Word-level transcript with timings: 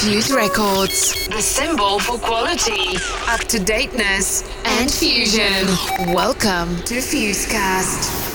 Fuse 0.00 0.32
Records, 0.32 1.28
the 1.28 1.42
symbol 1.42 1.98
for 1.98 2.16
quality, 2.16 2.96
up 3.28 3.40
to 3.40 3.62
dateness, 3.62 4.42
and 4.64 4.90
fusion. 4.90 5.66
Welcome 6.14 6.76
to 6.84 7.02
Fusecast. 7.02 8.29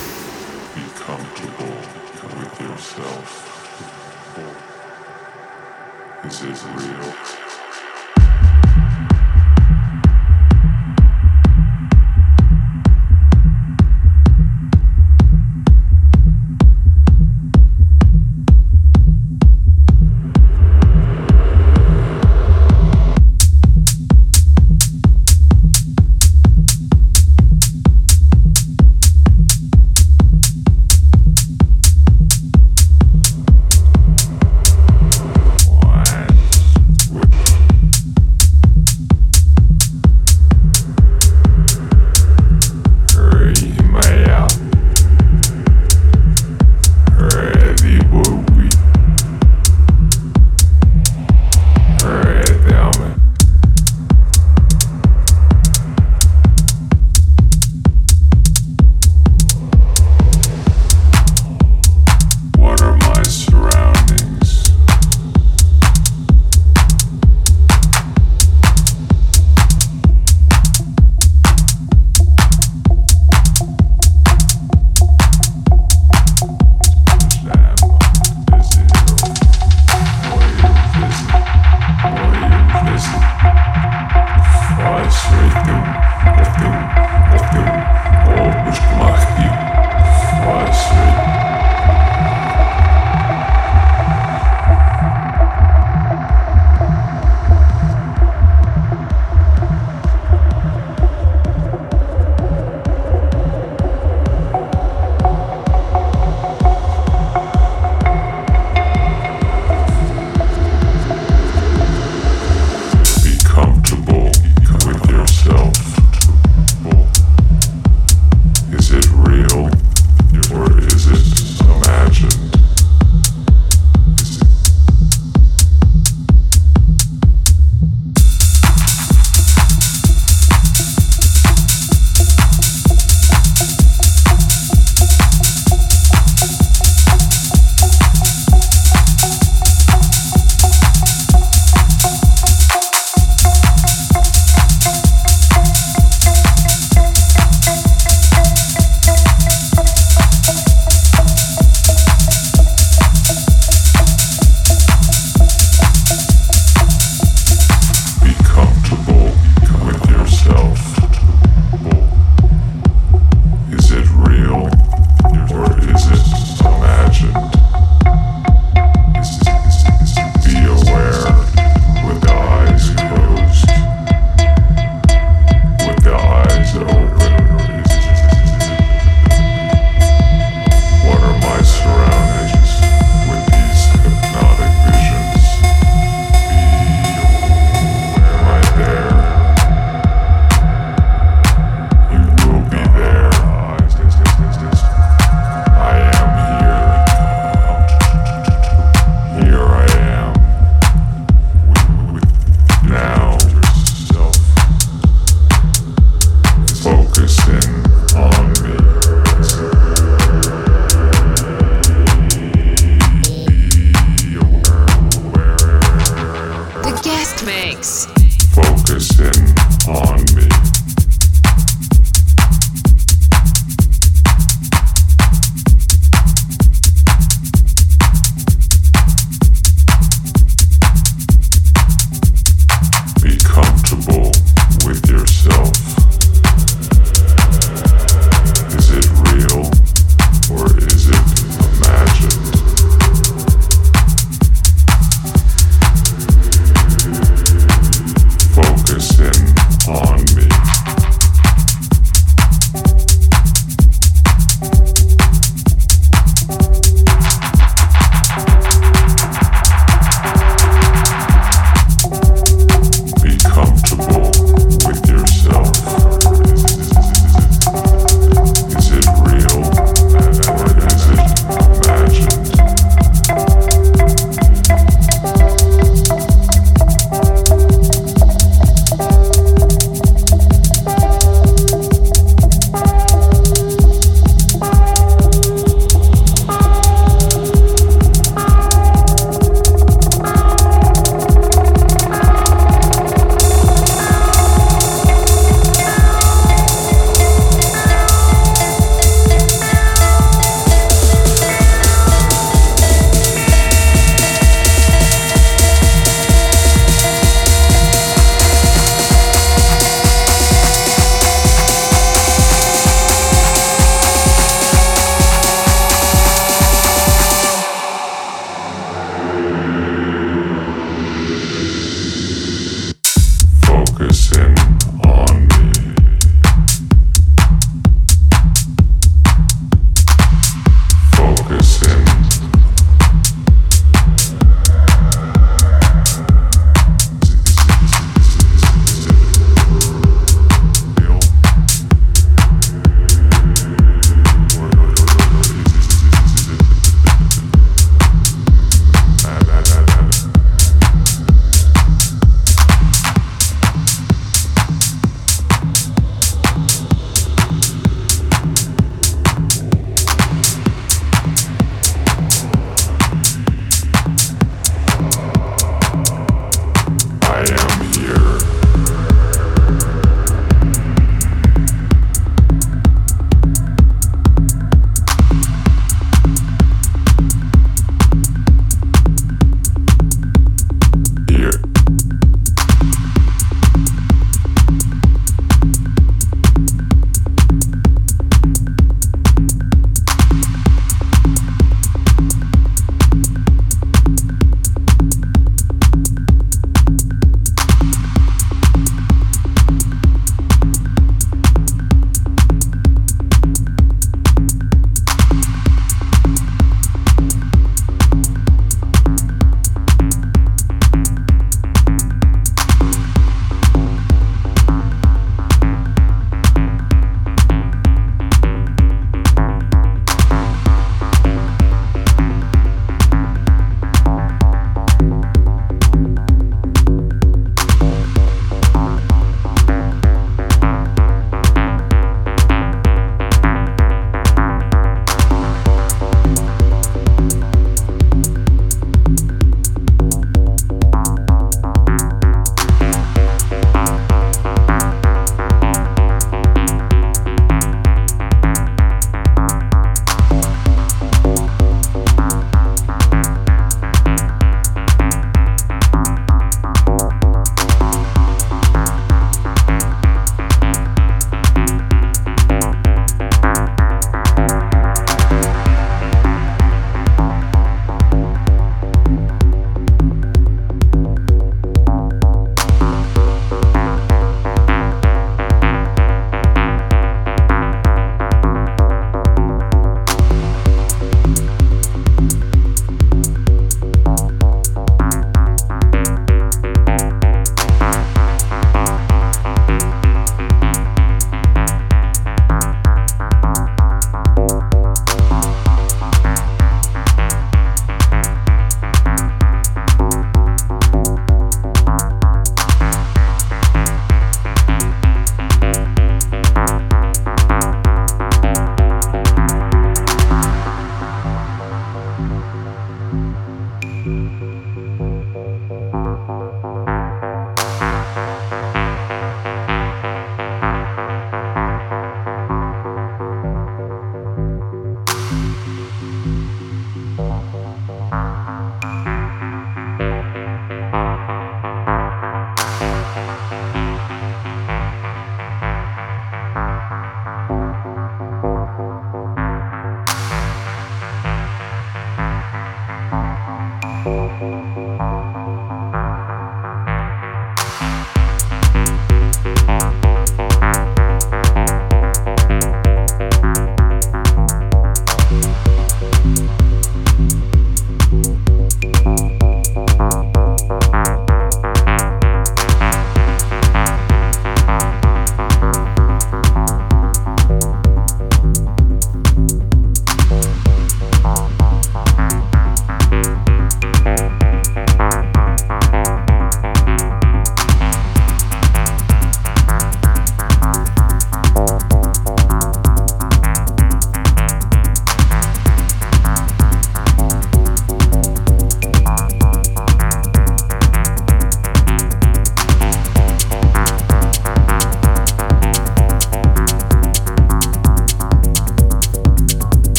On 219.88 220.24
me. 220.36 220.55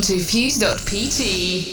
To 0.00 0.18
fuse.pt. 0.18 1.69